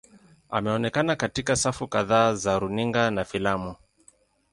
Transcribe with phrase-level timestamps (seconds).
[0.49, 3.75] Ameonekana katika safu kadhaa za runinga na filamu.